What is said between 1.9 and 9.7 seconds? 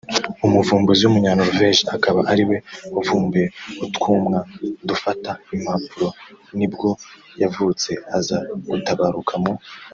akaba ariwe wavumbuye utwuma dufata impapuro nibwo yavutse aza gutabaruka mu